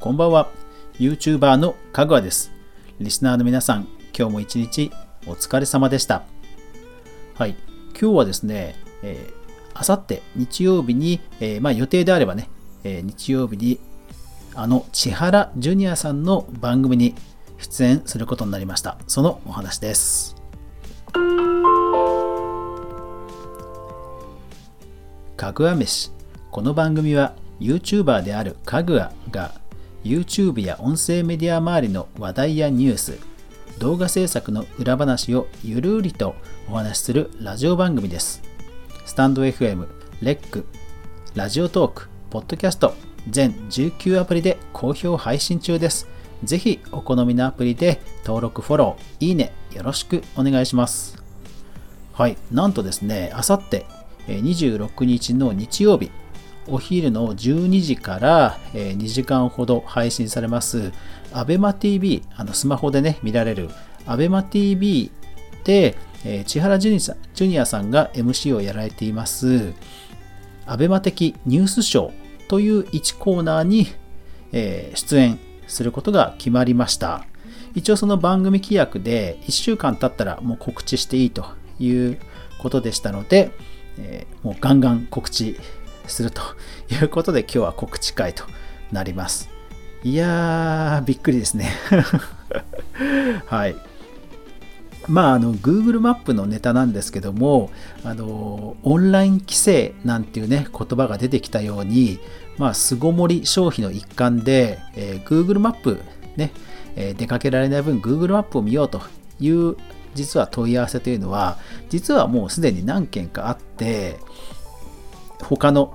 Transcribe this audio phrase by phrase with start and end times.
[0.00, 0.48] こんばんは。
[0.98, 2.50] YouTuber のかぐわです。
[3.00, 4.90] リスナーの皆さん、今日も一日
[5.26, 6.22] お疲れ様でした。
[7.34, 7.54] はい。
[7.90, 12.48] 今日はですね、えー、あさって日曜日に、えー、まあ予定であればね、
[12.82, 13.78] えー、日曜日に
[14.54, 17.14] あの千原ジュニアさんの番組に
[17.58, 18.96] 出演することになりました。
[19.06, 20.34] そのお話です。
[25.36, 26.10] かぐわ飯。
[26.50, 29.59] この番組は YouTuber であるかぐわが
[30.04, 33.18] YouTube や音声メディア周りの話題やニュース、
[33.78, 36.34] 動画制作の裏話をゆるりと
[36.70, 38.42] お話しするラジオ番組です。
[39.04, 39.86] スタンド FM、
[40.22, 40.64] レック、
[41.34, 42.94] ラジオトーク、ポッドキャスト、
[43.28, 46.08] 全19アプリで好評配信中です。
[46.44, 51.22] ぜひお好みのアプリで登録、フォロー、いいね、よろしくお願いします。
[52.14, 53.84] はい、なんとですね、あさって
[54.26, 56.10] 26日の日曜日、
[56.66, 60.92] お昼の12時から2時間ほど配信されます
[61.32, 63.70] ABEMATV スマホでね見られる
[64.06, 65.10] ABEMATV
[65.64, 65.96] で
[66.46, 69.72] 千原ジュニアさんが MC をやられています。
[70.66, 73.88] ABEMA 的ニュースショーという1コーナーに
[74.52, 77.24] 出演することが決まりました。
[77.74, 81.46] 一応その番組規約で1週間経ったらもう告知していいと
[81.78, 82.18] いう
[82.60, 83.52] ことでしたので、
[84.42, 85.56] もうガンガン告知
[86.10, 86.42] すると
[86.90, 88.44] いうことで今日は告知会と
[88.92, 89.48] なります。
[90.02, 91.70] いやー、びっくりですね。
[93.46, 93.76] はい。
[95.08, 97.70] まあ、あの、Google マップのネタなんですけども、
[98.04, 102.18] あの、オンライン規制なんていうね、言葉が出てきたように、
[102.58, 106.00] まあ、巣ごもり消費の一環で、えー、Google マップ
[106.36, 106.52] ね、
[106.96, 109.02] えー、出かけられない分 Google マップを見ようと
[109.38, 109.76] いう
[110.14, 114.18] 実は問い合わせというのは、実はもうすでに何件かあって、
[115.42, 115.94] 他の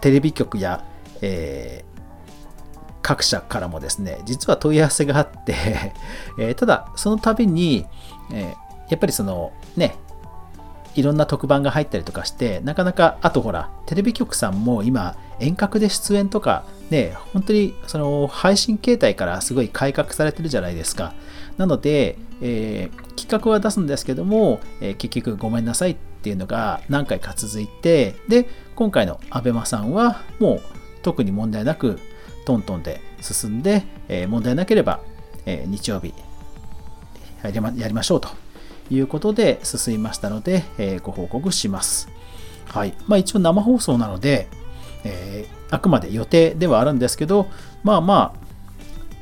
[0.00, 0.84] テレビ局や、
[1.20, 1.98] えー、
[3.02, 5.54] 各社からもですね、実は問い合わせがあって
[6.38, 7.86] えー、ただ、その度に、
[8.32, 8.54] え、
[8.88, 9.96] やっぱりそのね、
[10.94, 21.14] いろんな特番が入ったりとかして、なかなか、あとほら、テレビ局さんも今、遠隔で出演とか、ね、本当にその配信形態からすごい改革されてるじゃないですか。
[21.56, 28.46] なので、えー、企画は出すんですけども、えー、結局ごめんなさいってていうのが何回か続いて、で、
[28.76, 30.60] 今回の ABEMA さんはもう
[31.00, 31.98] 特に問題なく
[32.44, 35.00] トントンで進んで、えー、問題なければ、
[35.46, 36.12] え日曜日
[37.42, 38.28] やりまやりましょうと
[38.90, 42.10] いうことで進みましたので、えご報告します。
[42.66, 42.94] はい。
[43.06, 44.48] まあ一応生放送なので、
[45.04, 47.46] えあくまで予定ではあるんですけど、
[47.82, 48.48] まあまあ、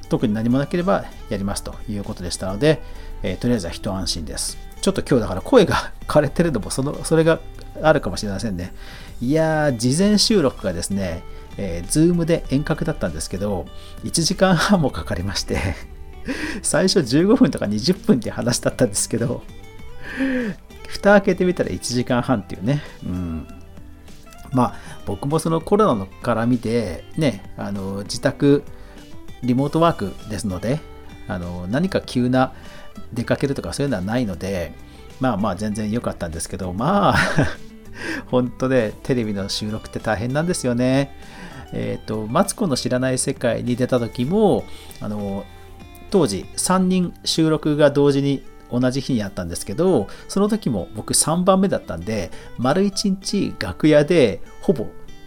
[0.09, 2.83] 特に何もなければやりますということでしたので、
[3.23, 4.66] えー、とりあえずは一安心です。
[4.87, 7.41] ちょっと今日だから声が枯れてるのもその、 それが
[7.83, 8.73] あるかもしれませんね。
[9.21, 11.25] いやー、事前収録がですね、
[11.57, 13.67] えー、ズームで遠隔だったんですけど、
[14.05, 15.75] 1時間半もかかりまして
[16.63, 19.43] 最初15分とか20分って話だったんですけど、
[20.87, 23.49] 蓋開けてみたら1時間半っていうね、うん。
[24.53, 28.63] まあ、僕もそのコロナのから見て、ね、あの、自宅、
[29.43, 30.79] リモートワークですので、
[31.29, 32.53] あの何か急な
[33.13, 34.73] 出かけるとかそういうのはないので、
[35.21, 37.17] まあまあ全然良かったんですけど、まあ
[38.31, 41.17] 本当ね、テレビの収録って大変なんですよね。
[41.73, 44.65] えっ、ー、と、マツコの知らない世界に出た時も、
[45.01, 45.45] あの、
[46.11, 54.87] 当時3人収録が同時に同じ日にあったんですけど、その時も僕3番目だったんで、丸1日楽屋でほぼ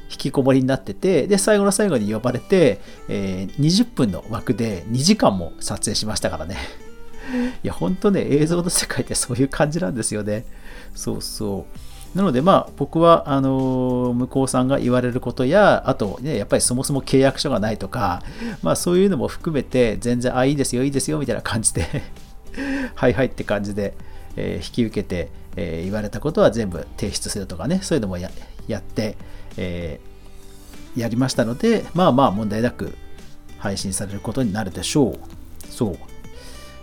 [0.10, 6.58] 引きこもりになってて、で、最後の最後に呼ばれて、えー、20分の枠で2時間も撮影しましたからね。
[7.64, 10.46] いや、ほんとね、映像の世界ってそういう感じなんですよね。
[10.96, 12.18] そうそう。
[12.18, 18.24] なので、まあ、僕は、あの、向こうさんが言われることや、あと、ね、やっぱりそもそも契約書がないとか、
[18.64, 21.86] まあ、そういうのも含めて、全然、あ、いいですよ、いいですよ、みたいな感じで
[22.96, 23.94] はいはいって感じで、
[24.36, 29.16] えー、引き受けて、えー、言われたことは全部提出するとかね、そういうのもやって、
[29.58, 32.96] えー、やりましたので、まあまあ問題なく
[33.58, 35.18] 配信されることになるでしょう。
[35.70, 35.98] そう。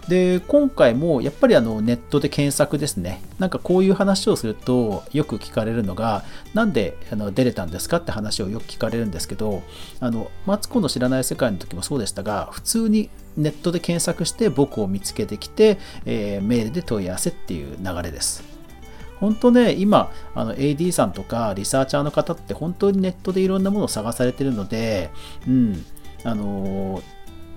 [0.09, 3.23] で、今回もやっぱりあのネットで検索ですね。
[3.39, 6.25] なんかこういう話をするとよく聞かれるのが、
[6.55, 9.63] なんであの出れたんですかって話をよく聞かれるんですけど、
[10.01, 18.57] あの、マツコの知らない世界の時もそうでしたが、普通にネットで検索して僕を見つけてきて、えー、メールで問い合わせっていう流れです。
[19.19, 25.11] 本当ね、今、あの AD さんとかリサーチャーの方って本当にネットでいろんなものを探されてるので、
[25.49, 25.85] うん、
[26.23, 27.03] あの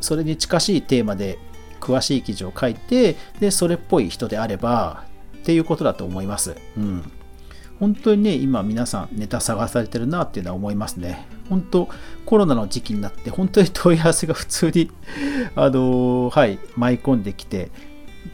[0.01, 1.37] それに近しいテーマで
[1.79, 5.05] 詳しい記事を書いて、で、それっぽい人であれば、
[5.37, 6.55] っていうことだと思います。
[6.77, 7.11] うん。
[7.79, 11.25] 本当にね、今皆さんネタ探されてるなっていうのは思いますね。
[11.49, 11.87] 本当、
[12.25, 14.91] コロナの時期になって、本当に問い合わせが普通に
[15.55, 17.71] あのはい、舞い込んできて、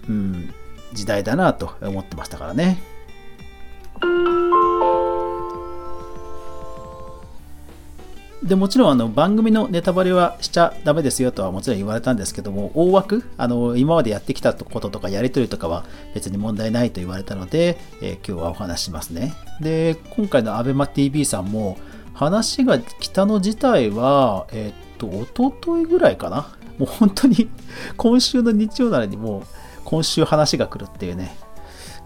[0.09, 0.53] うん、
[0.93, 2.81] 時代だなと思ってましたからね。
[8.45, 15.83] でもちろんあの番組のネタバレはしちゃダメですよとはもちろん言われたんですけども大枠あの今までやってきたこととかやり取りとかは
[16.13, 19.33] 別に問題ないと言われたので、えー、今日はお話しますね。
[19.61, 21.79] で今回の ABEMATV さんも
[22.13, 26.55] 話が来たの自体はえー、っと一昨日ぐらいかな。
[26.77, 27.49] もう本当に
[27.97, 29.43] 今週の日曜なのにもう
[29.85, 31.35] 今週話が来るっていうね。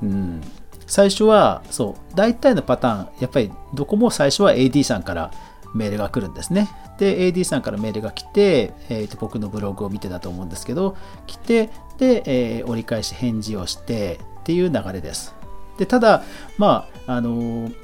[0.02, 0.42] うん。
[0.88, 5.32] 最初はそう大体のパターンやっぱりどこも最初は AD さんから
[5.74, 6.70] メールが来るんですね。
[6.98, 10.96] で、AD さんからメールが来て、えー、と僕のブログを見てたと思うんですけど、
[11.28, 15.36] 来て、で、えー、折り返し返事をしてっていう流れです。
[15.78, 16.24] で、ただ、
[16.58, 17.76] まあ、あのー、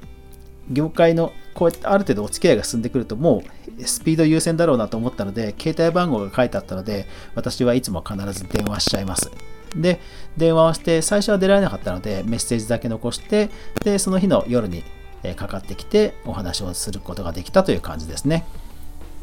[0.72, 3.44] 業界のこうやってある程度お付き合いが進んでくると、も
[3.80, 9.31] うスピード優先だろうなと思ったので、携帯番号が書いてあったので、私はいつも必ず電話しちゃいます。
[9.76, 10.00] で、
[10.38, 13.50] 電話をして、最初は出られなかったので、メッセージだけ残して、
[13.84, 14.84] で、その日の夜に
[15.33, 18.45] かかってきてお話をすることができたという感じですね。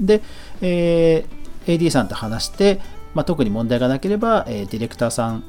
[0.00, 0.22] で、
[0.60, 2.80] えー、AD さんと話して、
[3.14, 5.44] まあ、特に問題がなければ、えー、ディレクターさん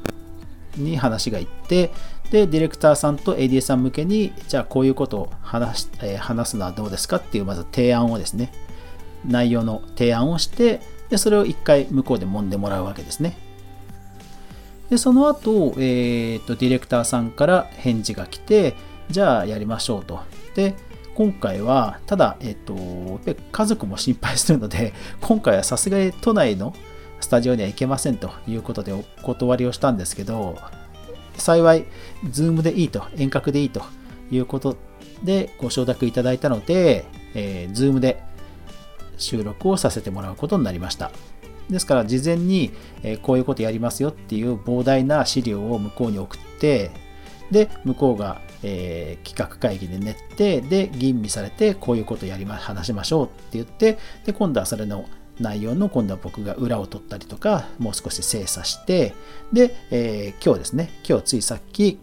[0.76, 1.90] に話がいって、
[2.30, 8.52] で、ディレクターさんと AD さん向けに、じゃあこういうことを話し、えー、話すのはどうですかっていう、まず提案をですね、
[9.26, 10.80] 内容の提案をして、
[11.10, 13.36] で、それを一回向こうで揉んでもらうわけですね。
[14.90, 18.74] で、その後、えーと、ディレクターさんから返事が来て、
[19.10, 20.20] じゃあやりましょうと。
[20.54, 20.74] で、
[21.14, 22.74] 今回は、ただ、えっと、
[23.52, 26.74] 家族も心配するので、今回はさすがに都内の
[27.20, 30.58] スタジオには行けませんということでお断りをしたんですけど、
[31.36, 31.84] 幸い、
[32.30, 33.82] ズームでいいと、遠隔でいいと
[34.30, 34.76] いうこと
[35.22, 38.22] でご承諾いただいたので、えー、ズームで
[39.16, 41.10] 収録をさせてもらうことになりました。
[41.70, 42.72] ですから、事前に、
[43.02, 46.90] え、こういうことやりますよっていう膨大な資料を向こうに送って、
[47.50, 55.04] で、向こうがえー、企画会議で練って、で、吟味されて、こういうことやりま、話しましょうって言って、で、今度はそれの
[55.38, 59.12] 内容の、今度は僕が裏を取ったりとか、もう少し精査して、
[59.52, 61.98] で、えー、今日ですね、今日ついさっき、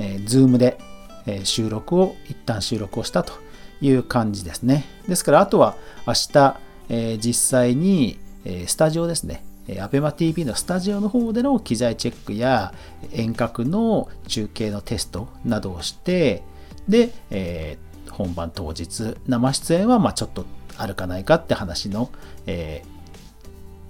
[0.00, 0.78] えー、Zoom で、
[1.26, 3.34] え収録を、一旦収録をしたと
[3.82, 4.86] いう感じですね。
[5.06, 5.76] ですから、あとは
[6.06, 9.44] 明日、え実際に、えスタジオですね、
[9.78, 12.72] ABEMATV のスタジオの方での機材チェックや
[13.12, 16.42] 遠隔の中継のテストなどをして、
[16.88, 20.44] で、えー、本番当日、生出演はまちょっと
[20.76, 22.10] あるかないかって話の、
[22.46, 22.82] え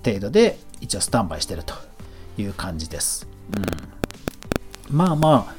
[0.02, 1.74] ー、程度で一応スタンバイしてると
[2.36, 3.26] いう感じです。
[4.90, 5.54] うん、まあまあ、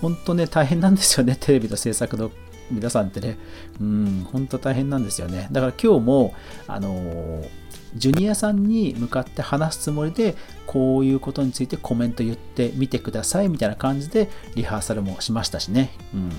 [0.00, 2.30] 本当ね、大変なんですよね、テレビの制作の
[2.70, 3.36] 皆さんってね。
[3.80, 5.48] うん、本当大変なんですよね。
[5.50, 6.34] だから今日も、
[6.66, 7.48] あのー
[7.94, 15.90] ジュニアさんに向かって話すつもりで、こういうことについてコメント言ってみてくださいみたいな感じでリハーサルもしましたしね。
[16.14, 16.30] うん。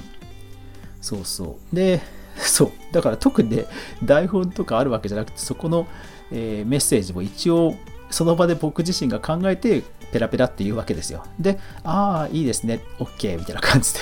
[1.02, 1.76] そうそう。
[1.76, 2.02] で、
[2.38, 2.72] そう。
[2.92, 3.66] だから特にね、
[4.04, 5.88] 台本とかあるわけじゃなくて、そこの、
[6.32, 7.76] えー、メッセージも一応、
[8.10, 11.26] その場で僕自身が考えて、ペラペラって言うわけですよ。
[11.40, 14.00] で、ああ、いいですね、OK みたいな感じで。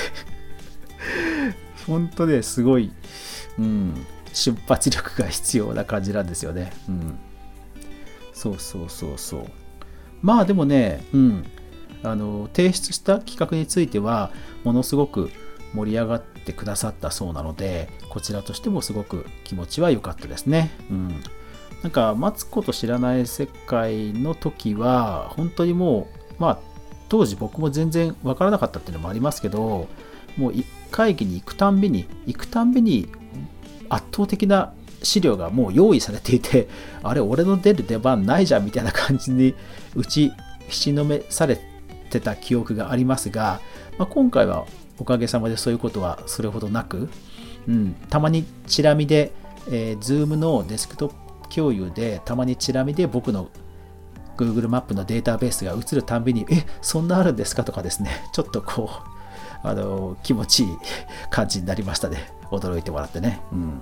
[1.88, 2.92] 本当ね、すごい、
[3.58, 6.74] うん、瞬発力が必要な感じなんですよね。
[6.88, 7.20] うん。
[8.40, 9.46] そうそうそうそう。
[10.22, 11.46] まあでもねうん。
[12.02, 14.32] あの提出した企画については
[14.64, 15.32] ものすごく
[15.74, 20.72] 盛り上がってくださったそうなのでこちらとしてもすごく気持ちは良かったですね。
[20.90, 21.10] うん。
[21.84, 26.08] なんかマツコと知らない世界の時は本当にも
[26.40, 26.60] うまあ
[27.10, 29.90] 当時僕も全然わからなかったっていうのもありますけど
[30.38, 30.54] もう
[30.92, 33.10] 会議に行くたんびに行くたんびに
[33.90, 36.68] 圧倒的な資料がもう用意されていて、
[37.04, 39.56] あれ、俺の出る出番ないじゃんみたいな感じに
[39.96, 40.32] 打ち
[40.68, 41.60] ひしのめされ
[42.10, 43.60] てた記憶がありますが、
[43.98, 44.66] まあ、今回は
[44.98, 47.10] おかげさまでそういうことはそれほどなく、
[47.68, 49.32] うん、たまにチラ見で、
[49.70, 51.16] えー、Zoom のデスクトップ
[51.50, 53.50] 共有で、たまにチラ見で僕の
[54.38, 58.90] Google マップのデータベースが映るたんびに、え、そんなあるんですかとかですね、 ちょっとこ
[59.64, 60.78] う、あの気持ちいい
[61.30, 62.32] 感じになりましたね。
[62.50, 63.42] 驚いてもらってね。
[63.52, 63.82] うん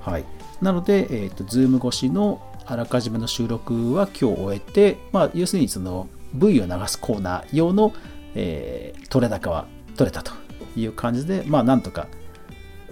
[0.00, 0.24] はい、
[0.60, 7.92] なので、えーと、Zoom 越しのあらかじめの収録は今日終えて、まあ、要するにその V を流すコーナー用の、
[8.34, 9.66] えー、取れ高は
[9.96, 10.32] 取れたと
[10.76, 12.06] いう感じで、まあ、なんとか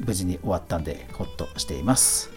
[0.01, 2.31] 無事に終わったんで、ほっとしています。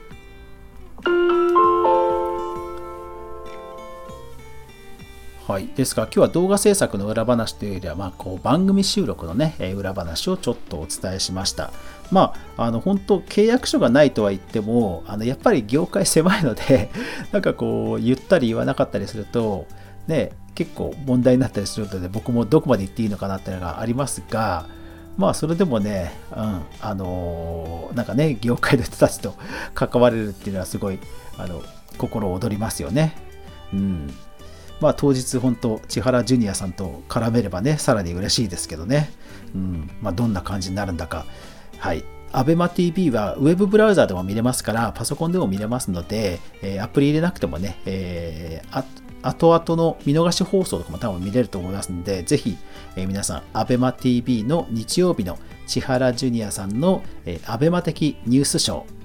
[5.52, 11.74] はい、ですから今日は動画制作の裏話というよりは、まあ、こう番組収録のね、裏話をちょっとお伝えしました。
[12.10, 16.90] まあ、あの本当、契約書がないとは言っても、あのやっぱり業界狭いので、
[17.34, 19.66] なんかこう、言ったり言わなかったりすると、
[20.08, 24.68] ね、結構問題になったりするので、僕もどこまで言っていいのかなっていうのがありますが、
[25.18, 29.36] まあそれでもね、うん、あのー、なんかね、業界の人たちと
[29.74, 31.00] 関われるっていうのはすごい、
[31.38, 31.62] あの、
[31.98, 33.18] 心躍りますよね。
[33.74, 34.14] うん。
[34.82, 39.12] まあ当日本当千原ジュニアさんと絡めればねさらに嬉しいですけどね、
[39.56, 41.26] うんまあ、どんな感じになるんだか。
[41.78, 42.04] はい。
[42.34, 48.86] ABEMATV はウェブブラウザでも見れますからパソコンでも見れますので、えー、アプリ入れなくてもね、えー、
[49.22, 52.58] 後々の見逃し放送とかも多分見れると思いますので、ぜひ、
[52.96, 59.01] えー、皆さん、ABEMATV の日曜日の千原ジュニアさんの、えー、ABEMA 的ニュースショー、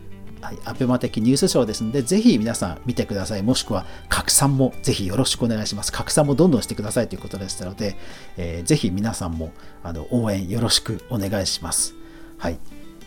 [0.47, 3.43] はい、アベマ的ニュースショーですので、ぜひ皆さん見てください。
[3.43, 5.91] もしくは拡散もぜひよろしくお願いします。
[5.91, 7.97] 拡散もどんどんしてくださいということでしたので、
[8.37, 9.51] えー、ぜひ皆さんも
[9.83, 11.95] あの応援よろしくお願いします。
[12.39, 12.61] はい。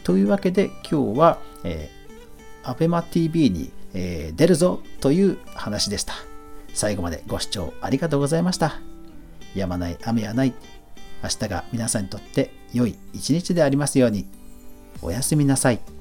[0.04, 6.16] というわけで今日は、えー、アベマ TV に、えー、出るぞという話でした。
[6.74, 8.82] 最後までご視聴ありがとうございました。
[9.56, 10.54] やまない雨はない。
[11.24, 14.26] 明日が皆さんにとって良い一日でありますように。
[15.02, 15.99] おやすみなさい。